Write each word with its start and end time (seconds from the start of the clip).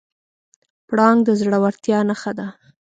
پړانګ 0.87 1.19
د 1.25 1.29
زړورتیا 1.39 1.99
نښه 2.09 2.31
ده. 2.37 2.47